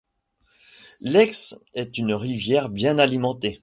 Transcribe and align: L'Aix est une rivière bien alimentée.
L'Aix 1.01 1.29
est 1.75 1.99
une 1.99 2.15
rivière 2.15 2.69
bien 2.69 2.97
alimentée. 2.97 3.59